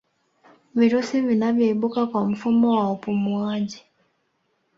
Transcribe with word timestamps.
virusi 0.75 1.21
vinavyoibuka 1.21 2.07
kwa 2.07 2.25
mfumo 2.29 2.75
wa 2.79 2.91
upumuwaji 2.91 3.83